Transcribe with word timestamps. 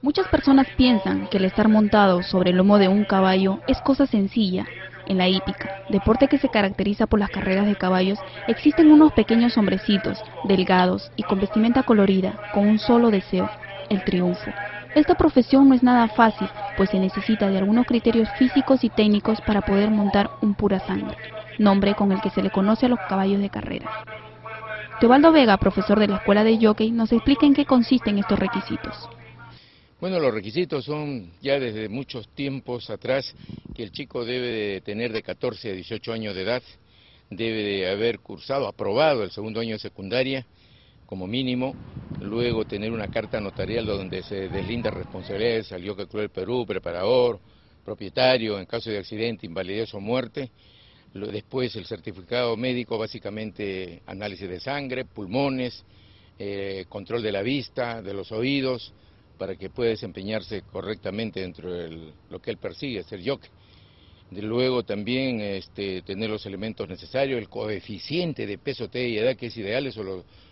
Muchas 0.00 0.28
personas 0.28 0.68
piensan 0.76 1.26
que 1.26 1.38
el 1.38 1.44
estar 1.44 1.68
montado 1.68 2.22
sobre 2.22 2.50
el 2.50 2.56
lomo 2.56 2.78
de 2.78 2.86
un 2.86 3.04
caballo 3.04 3.58
es 3.66 3.80
cosa 3.80 4.06
sencilla. 4.06 4.64
En 5.08 5.18
la 5.18 5.26
hípica, 5.26 5.82
deporte 5.88 6.28
que 6.28 6.38
se 6.38 6.50
caracteriza 6.50 7.08
por 7.08 7.18
las 7.18 7.30
carreras 7.30 7.66
de 7.66 7.74
caballos, 7.74 8.20
existen 8.46 8.92
unos 8.92 9.12
pequeños 9.12 9.58
hombrecitos, 9.58 10.22
delgados 10.44 11.10
y 11.16 11.24
con 11.24 11.40
vestimenta 11.40 11.82
colorida, 11.82 12.38
con 12.54 12.68
un 12.68 12.78
solo 12.78 13.10
deseo, 13.10 13.50
el 13.88 14.04
triunfo. 14.04 14.52
Esta 14.94 15.16
profesión 15.16 15.68
no 15.68 15.74
es 15.74 15.82
nada 15.82 16.06
fácil, 16.06 16.48
pues 16.76 16.90
se 16.90 17.00
necesita 17.00 17.48
de 17.48 17.58
algunos 17.58 17.84
criterios 17.84 18.28
físicos 18.38 18.84
y 18.84 18.90
técnicos 18.90 19.40
para 19.40 19.62
poder 19.62 19.90
montar 19.90 20.30
un 20.42 20.54
pura 20.54 20.78
sangre, 20.78 21.16
nombre 21.58 21.96
con 21.96 22.12
el 22.12 22.20
que 22.20 22.30
se 22.30 22.42
le 22.42 22.50
conoce 22.50 22.86
a 22.86 22.88
los 22.88 23.00
caballos 23.08 23.40
de 23.40 23.50
carrera. 23.50 23.90
Teobaldo 25.00 25.32
Vega, 25.32 25.56
profesor 25.56 25.98
de 25.98 26.06
la 26.06 26.16
Escuela 26.18 26.44
de 26.44 26.56
Jockey, 26.64 26.92
nos 26.92 27.10
explica 27.10 27.46
en 27.46 27.54
qué 27.54 27.64
consisten 27.64 28.18
estos 28.18 28.38
requisitos. 28.38 29.08
Bueno, 30.00 30.20
los 30.20 30.32
requisitos 30.32 30.84
son 30.84 31.32
ya 31.40 31.58
desde 31.58 31.88
muchos 31.88 32.28
tiempos 32.28 32.88
atrás 32.88 33.34
que 33.74 33.82
el 33.82 33.90
chico 33.90 34.24
debe 34.24 34.46
de 34.46 34.80
tener 34.80 35.12
de 35.12 35.24
14 35.24 35.70
a 35.70 35.72
18 35.72 36.12
años 36.12 36.36
de 36.36 36.42
edad, 36.42 36.62
debe 37.30 37.64
de 37.64 37.90
haber 37.90 38.20
cursado, 38.20 38.68
aprobado 38.68 39.24
el 39.24 39.32
segundo 39.32 39.58
año 39.58 39.72
de 39.72 39.80
secundaria 39.80 40.46
como 41.04 41.26
mínimo, 41.26 41.74
luego 42.20 42.64
tener 42.64 42.92
una 42.92 43.08
carta 43.08 43.40
notarial 43.40 43.86
donde 43.86 44.22
se 44.22 44.48
deslinda 44.48 44.92
responsabilidades 44.92 45.72
al 45.72 45.82
que 45.82 46.06
Club 46.06 46.20
del 46.20 46.30
Perú, 46.30 46.64
preparador, 46.64 47.40
propietario, 47.84 48.60
en 48.60 48.66
caso 48.66 48.90
de 48.90 48.98
accidente, 48.98 49.46
invalidez 49.46 49.92
o 49.94 50.00
muerte, 50.00 50.52
después 51.12 51.74
el 51.74 51.86
certificado 51.86 52.56
médico, 52.56 52.98
básicamente 52.98 54.00
análisis 54.06 54.48
de 54.48 54.60
sangre, 54.60 55.06
pulmones, 55.06 55.84
eh, 56.38 56.84
control 56.88 57.20
de 57.20 57.32
la 57.32 57.42
vista, 57.42 58.00
de 58.00 58.14
los 58.14 58.30
oídos, 58.30 58.94
para 59.38 59.56
que 59.56 59.70
pueda 59.70 59.90
desempeñarse 59.90 60.62
correctamente 60.62 61.40
dentro 61.40 61.72
de 61.72 62.12
lo 62.28 62.40
que 62.40 62.50
él 62.50 62.58
persigue, 62.58 63.02
ser 63.04 63.26
jockey. 63.26 63.50
De 64.30 64.42
luego 64.42 64.82
también 64.82 65.40
este, 65.40 66.02
tener 66.02 66.28
los 66.28 66.44
elementos 66.44 66.86
necesarios, 66.86 67.38
el 67.38 67.48
coeficiente 67.48 68.46
de 68.46 68.58
peso, 68.58 68.88
T 68.88 69.08
y 69.08 69.16
edad 69.16 69.36
que 69.36 69.46
es 69.46 69.56
ideal, 69.56 69.86
eso 69.86 70.02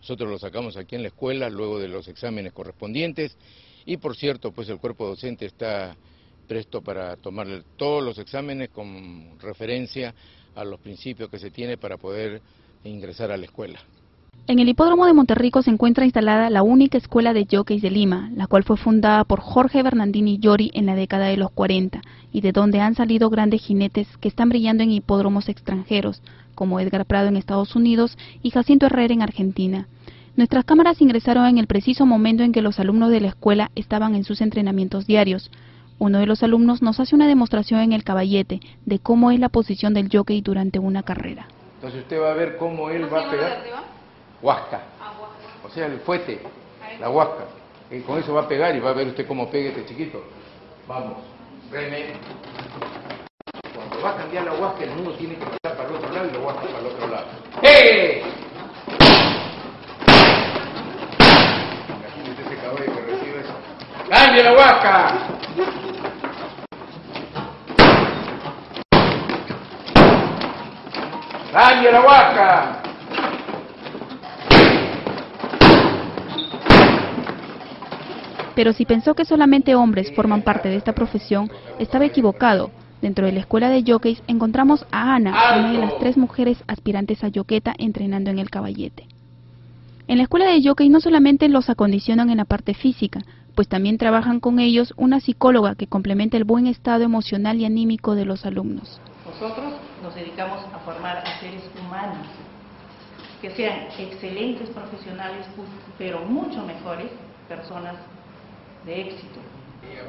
nosotros 0.00 0.30
lo 0.30 0.38
sacamos 0.38 0.76
aquí 0.78 0.94
en 0.94 1.02
la 1.02 1.08
escuela 1.08 1.50
luego 1.50 1.78
de 1.78 1.88
los 1.88 2.08
exámenes 2.08 2.54
correspondientes 2.54 3.36
y 3.84 3.98
por 3.98 4.16
cierto 4.16 4.52
pues 4.52 4.70
el 4.70 4.78
cuerpo 4.78 5.06
docente 5.06 5.44
está 5.44 5.96
presto 6.46 6.80
para 6.80 7.16
tomar 7.16 7.62
todos 7.76 8.02
los 8.02 8.18
exámenes 8.18 8.70
con 8.70 9.38
referencia 9.38 10.14
a 10.54 10.64
los 10.64 10.80
principios 10.80 11.28
que 11.28 11.38
se 11.38 11.50
tiene 11.50 11.76
para 11.76 11.98
poder 11.98 12.40
ingresar 12.84 13.30
a 13.30 13.36
la 13.36 13.44
escuela. 13.44 13.80
En 14.48 14.60
el 14.60 14.68
hipódromo 14.70 15.04
de 15.04 15.12
Monterrico 15.12 15.60
se 15.60 15.68
encuentra 15.70 16.06
instalada 16.06 16.48
la 16.48 16.62
única 16.62 16.96
escuela 16.96 17.34
de 17.34 17.46
jockeys 17.52 17.82
de 17.82 17.90
Lima, 17.90 18.30
la 18.34 18.46
cual 18.46 18.64
fue 18.64 18.78
fundada 18.78 19.24
por 19.24 19.40
Jorge 19.40 19.82
Bernardini 19.82 20.38
Llori 20.38 20.70
en 20.72 20.86
la 20.86 20.94
década 20.94 21.26
de 21.26 21.36
los 21.36 21.50
40 21.50 22.00
y 22.32 22.40
de 22.40 22.52
donde 22.52 22.80
han 22.80 22.94
salido 22.94 23.28
grandes 23.28 23.60
jinetes 23.60 24.08
que 24.16 24.28
están 24.28 24.48
brillando 24.48 24.82
en 24.82 24.90
hipódromos 24.90 25.50
extranjeros, 25.50 26.22
como 26.54 26.80
Edgar 26.80 27.04
Prado 27.04 27.28
en 27.28 27.36
Estados 27.36 27.76
Unidos 27.76 28.16
y 28.42 28.48
Jacinto 28.48 28.86
Herrera 28.86 29.12
en 29.12 29.20
Argentina. 29.20 29.86
Nuestras 30.34 30.64
cámaras 30.64 31.02
ingresaron 31.02 31.44
en 31.44 31.58
el 31.58 31.66
preciso 31.66 32.06
momento 32.06 32.42
en 32.42 32.52
que 32.52 32.62
los 32.62 32.80
alumnos 32.80 33.10
de 33.10 33.20
la 33.20 33.28
escuela 33.28 33.70
estaban 33.74 34.14
en 34.14 34.24
sus 34.24 34.40
entrenamientos 34.40 35.06
diarios. 35.06 35.50
Uno 35.98 36.20
de 36.20 36.26
los 36.26 36.42
alumnos 36.42 36.80
nos 36.80 37.00
hace 37.00 37.14
una 37.14 37.28
demostración 37.28 37.80
en 37.80 37.92
el 37.92 38.02
caballete 38.02 38.60
de 38.86 38.98
cómo 38.98 39.30
es 39.30 39.40
la 39.40 39.50
posición 39.50 39.92
del 39.92 40.08
jockey 40.10 40.40
durante 40.40 40.78
una 40.78 41.02
carrera. 41.02 41.48
Entonces 41.74 42.00
usted 42.00 42.18
va 42.18 42.30
a 42.30 42.34
ver 42.34 42.56
cómo 42.56 42.88
él 42.88 43.12
va 43.12 43.26
a 43.26 43.30
pegar 43.30 43.87
huasca. 44.42 44.80
O 45.64 45.68
sea, 45.70 45.86
el 45.86 46.00
fuete, 46.00 46.40
la 47.00 47.10
huasca. 47.10 47.44
Y 47.90 48.00
con 48.00 48.18
eso 48.18 48.34
va 48.34 48.42
a 48.42 48.48
pegar 48.48 48.76
y 48.76 48.80
va 48.80 48.90
a 48.90 48.94
ver 48.94 49.08
usted 49.08 49.26
cómo 49.26 49.50
pegue 49.50 49.68
este 49.68 49.86
chiquito. 49.86 50.22
Vamos, 50.86 51.18
reme. 51.70 52.14
Cuando 53.74 54.02
va 54.02 54.10
a 54.10 54.16
cambiar 54.16 54.44
la 54.44 54.52
huasca, 54.52 54.84
el 54.84 54.90
mundo 54.90 55.12
tiene 55.14 55.34
que 55.36 55.44
pasar 55.44 55.76
para 55.76 55.88
el 55.88 55.96
otro 55.96 56.12
lado 56.12 56.28
y 56.28 56.32
la 56.32 56.38
huasca 56.38 56.62
para 56.62 56.78
el 56.78 56.86
otro 56.86 57.08
lado. 57.08 57.26
¡Eh! 57.62 58.22
Imagínese 61.88 62.42
ese 62.42 62.56
caballo 62.62 62.84
que 62.84 63.00
recibe 63.12 63.40
eso. 63.40 63.54
¡Cambia 64.08 64.42
la 64.44 64.52
huasca! 64.52 65.18
¡Cambia 71.52 71.90
la 71.90 72.00
huasca! 72.02 72.87
Pero 78.58 78.72
si 78.72 78.84
pensó 78.86 79.14
que 79.14 79.24
solamente 79.24 79.76
hombres 79.76 80.10
forman 80.16 80.42
parte 80.42 80.68
de 80.68 80.74
esta 80.74 80.92
profesión, 80.92 81.48
estaba 81.78 82.06
equivocado. 82.06 82.72
Dentro 83.00 83.24
de 83.24 83.30
la 83.30 83.38
escuela 83.38 83.68
de 83.68 83.84
jockeys 83.86 84.20
encontramos 84.26 84.84
a 84.90 85.14
Ana, 85.14 85.60
una 85.60 85.70
de 85.70 85.78
las 85.78 85.96
tres 86.00 86.16
mujeres 86.16 86.58
aspirantes 86.66 87.22
a 87.22 87.28
yoqueta 87.28 87.72
entrenando 87.78 88.30
en 88.30 88.40
el 88.40 88.50
caballete. 88.50 89.06
En 90.08 90.16
la 90.16 90.24
escuela 90.24 90.46
de 90.46 90.60
jockey 90.60 90.88
no 90.88 90.98
solamente 90.98 91.48
los 91.48 91.70
acondicionan 91.70 92.30
en 92.30 92.38
la 92.38 92.46
parte 92.46 92.74
física, 92.74 93.20
pues 93.54 93.68
también 93.68 93.96
trabajan 93.96 94.40
con 94.40 94.58
ellos 94.58 94.92
una 94.96 95.20
psicóloga 95.20 95.76
que 95.76 95.86
complementa 95.86 96.36
el 96.36 96.42
buen 96.42 96.66
estado 96.66 97.04
emocional 97.04 97.60
y 97.60 97.64
anímico 97.64 98.16
de 98.16 98.24
los 98.24 98.44
alumnos. 98.44 99.00
Nosotros 99.24 99.74
nos 100.02 100.16
dedicamos 100.16 100.64
a 100.74 100.80
formar 100.80 101.18
a 101.18 101.38
seres 101.38 101.62
humanos 101.80 102.26
que 103.40 103.50
sean 103.50 103.86
excelentes 103.96 104.68
profesionales, 104.70 105.46
pero 105.96 106.24
mucho 106.24 106.66
mejores 106.66 107.06
personas 107.48 107.94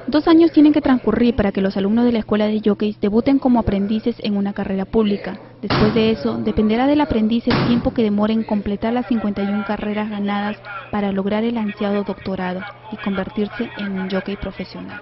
Dos 0.08 0.28
años 0.28 0.52
tienen 0.52 0.74
que 0.74 0.82
transcurrir 0.82 1.36
para 1.36 1.52
que 1.52 1.62
los 1.62 1.78
alumnos 1.78 2.06
de 2.06 2.12
la 2.12 2.20
escuela 2.20 2.48
de 2.48 2.62
jockeys 2.66 3.00
debuten 3.00 3.38
como 3.38 3.60
aprendices 3.60 4.16
en 4.20 4.38
una 4.38 4.54
carrera 4.54 4.86
pública. 4.86 5.40
Después 5.62 5.94
de 5.94 6.12
eso, 6.12 6.38
dependerá 6.38 6.88
del 6.88 7.02
aprendiz 7.02 7.46
el 7.48 7.68
tiempo 7.68 7.94
que 7.94 8.02
demore 8.02 8.34
en 8.34 8.44
completar 8.44 8.94
las 8.94 9.06
51 9.08 9.66
carreras 9.68 10.10
ganadas 10.10 10.58
para 10.92 11.12
lograr 11.12 11.44
el 11.44 11.58
ansiado 11.58 12.04
doctorado 12.04 12.62
y 12.92 12.98
convertirse 12.98 13.70
en 13.78 14.00
un 14.00 14.10
jockey 14.10 14.36
profesional. 14.38 15.02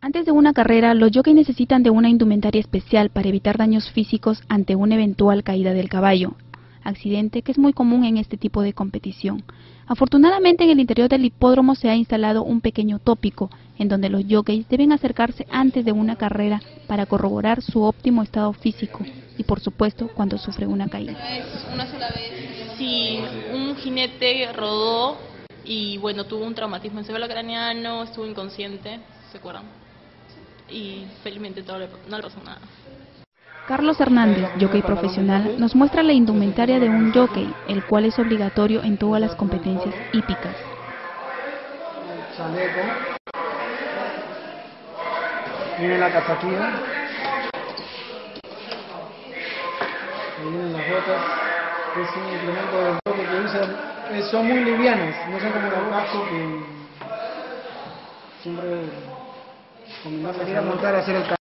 Antes 0.00 0.26
de 0.26 0.32
una 0.32 0.52
carrera, 0.52 0.94
los 0.94 1.10
jockeys 1.12 1.34
necesitan 1.36 1.82
de 1.82 1.90
una 1.90 2.08
indumentaria 2.08 2.60
especial 2.60 3.10
para 3.10 3.28
evitar 3.28 3.56
daños 3.56 3.90
físicos 3.90 4.42
ante 4.48 4.76
una 4.76 4.94
eventual 4.94 5.42
caída 5.42 5.72
del 5.72 5.88
caballo, 5.88 6.34
accidente 6.84 7.42
que 7.42 7.52
es 7.52 7.58
muy 7.58 7.72
común 7.72 8.04
en 8.04 8.16
este 8.18 8.36
tipo 8.36 8.62
de 8.62 8.72
competición. 8.72 9.42
Afortunadamente 9.86 10.64
en 10.64 10.70
el 10.70 10.80
interior 10.80 11.08
del 11.08 11.24
hipódromo 11.24 11.74
se 11.74 11.90
ha 11.90 11.96
instalado 11.96 12.42
un 12.42 12.60
pequeño 12.60 12.98
tópico 12.98 13.50
en 13.78 13.88
donde 13.88 14.08
los 14.08 14.24
jockeys 14.28 14.68
deben 14.68 14.92
acercarse 14.92 15.46
antes 15.50 15.84
de 15.84 15.92
una 15.92 16.16
carrera 16.16 16.62
para 16.86 17.06
corroborar 17.06 17.60
su 17.62 17.82
óptimo 17.82 18.22
estado 18.22 18.52
físico 18.52 19.00
y 19.36 19.42
por 19.42 19.60
supuesto 19.60 20.08
cuando 20.14 20.38
sufre 20.38 20.66
una 20.66 20.88
caída. 20.88 21.16
Una 21.72 21.86
sola 21.90 22.08
vez, 22.10 22.76
si 22.78 23.20
un 23.52 23.76
jinete 23.76 24.52
rodó 24.52 25.18
y 25.64 25.98
bueno, 25.98 26.24
tuvo 26.24 26.44
un 26.44 26.54
traumatismo 26.54 27.02
craneano, 27.02 28.04
estuvo 28.04 28.26
inconsciente, 28.26 29.00
¿se 29.32 29.38
acuerdan? 29.38 29.64
Y 30.70 31.04
felizmente 31.22 31.62
no 31.62 31.78
le 31.78 32.22
pasó 32.22 32.42
nada. 32.44 32.60
Carlos 33.66 33.98
Hernández, 33.98 34.46
jockey 34.60 34.82
profesional, 34.82 35.58
nos 35.58 35.74
muestra 35.74 36.02
la 36.02 36.12
indumentaria 36.12 36.78
de 36.78 36.90
un 36.90 37.14
jockey, 37.14 37.50
el 37.66 37.82
cual 37.84 38.04
es 38.04 38.18
obligatorio 38.18 38.82
en 38.82 38.98
todas 38.98 39.22
las 39.22 39.34
competencias 39.36 39.94
hípicas. 40.12 40.54
Miren 45.80 46.00
la 46.00 46.12
casaquilla. 46.12 46.72
Miren 50.44 50.72
las 50.74 50.88
botas. 50.90 51.22
Es 52.02 52.16
un 52.16 52.32
implemento 52.34 52.84
del 52.84 52.98
jockey 53.06 53.24
que 53.24 53.40
usan. 53.46 54.30
Son 54.30 54.46
muy 54.46 54.62
livianos, 54.62 55.14
no 55.30 55.40
son 55.40 55.52
como 55.52 55.70
los 55.70 55.88
cascos 55.90 56.28
que 56.28 56.64
siempre 58.42 58.90
ir 60.50 60.58
a 60.58 60.60
montar 60.60 60.94
a 60.94 60.98
hacer 60.98 61.16
el 61.16 61.43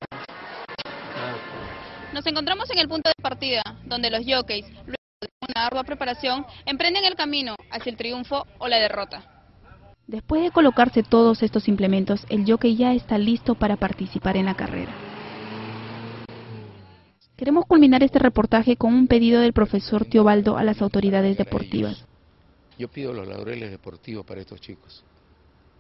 nos 2.13 2.27
encontramos 2.27 2.69
en 2.71 2.79
el 2.79 2.89
punto 2.89 3.09
de 3.09 3.23
partida, 3.23 3.63
donde 3.85 4.11
los 4.11 4.25
jockeys, 4.27 4.67
luego 4.85 4.97
de 5.21 5.29
una 5.49 5.67
ardua 5.67 5.85
preparación, 5.85 6.45
emprenden 6.67 7.05
el 7.05 7.15
camino 7.15 7.55
hacia 7.71 7.91
el 7.91 7.97
triunfo 7.97 8.47
o 8.59 8.69
la 8.69 8.79
derrota. 8.79 9.41
Después 10.07 10.43
de 10.43 10.51
colocarse 10.51 11.03
todos 11.03 11.43
estos 11.43 11.69
implementos, 11.69 12.27
el 12.31 12.45
jockey 12.51 12.77
ya 12.77 12.95
está 12.95 13.17
listo 13.17 13.55
para 13.55 13.77
participar 13.77 14.37
en 14.37 14.47
la 14.47 14.55
carrera. 14.55 14.93
Queremos 17.37 17.65
culminar 17.65 18.03
este 18.03 18.19
reportaje 18.19 18.77
con 18.77 18.93
un 18.93 19.07
pedido 19.07 19.41
del 19.41 19.53
profesor 19.53 20.05
Teobaldo 20.05 20.59
a 20.59 20.65
las 20.65 20.83
autoridades 20.83 21.39
deportivas. 21.39 22.05
Yo 22.77 22.89
pido 22.89 23.13
los 23.13 23.29
laureles 23.29 23.71
deportivos 23.71 24.27
para 24.27 24.41
estos 24.41 24.61
chicos, 24.61 25.05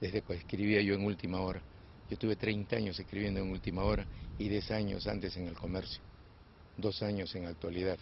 desde 0.00 0.22
que 0.22 0.34
escribía 0.34 0.80
yo 0.80 0.94
en 0.94 1.04
última 1.04 1.40
hora. 1.40 1.60
Yo 2.08 2.16
tuve 2.16 2.36
30 2.36 2.76
años 2.76 2.98
escribiendo 2.98 3.40
en 3.40 3.50
última 3.50 3.82
hora 3.82 4.06
y 4.38 4.48
10 4.48 4.70
años 4.70 5.06
antes 5.06 5.36
en 5.36 5.48
el 5.48 5.54
comercio, 5.54 6.00
dos 6.80 7.02
años 7.02 7.34
en 7.34 7.46
actualidad. 7.46 7.98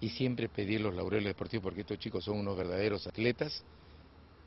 Y 0.00 0.10
siempre 0.10 0.48
pedí 0.48 0.78
los 0.78 0.94
laureles 0.94 1.28
deportivos 1.28 1.64
porque 1.64 1.82
estos 1.82 1.98
chicos 1.98 2.24
son 2.24 2.38
unos 2.38 2.56
verdaderos 2.56 3.06
atletas 3.06 3.62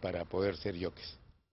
para 0.01 0.25
poder 0.25 0.57
ser 0.57 0.81
jockeys. 0.81 1.20